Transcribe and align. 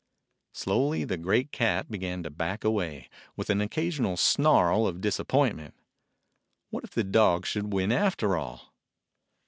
Slowly 0.53 1.03
the 1.03 1.15
great 1.15 1.51
cat 1.51 1.91
began 1.91 2.23
to 2.23 2.31
back 2.31 2.63
away, 2.63 3.07
with 3.35 3.51
an 3.51 3.61
occasional 3.61 4.17
snarl 4.17 4.87
of 4.87 4.99
disappointment. 4.99 5.75
What 6.71 6.83
if 6.83 6.89
the 6.95 7.03
dog 7.03 7.45
should 7.45 7.71
win 7.71 7.91
after 7.91 8.35
all? 8.35 8.73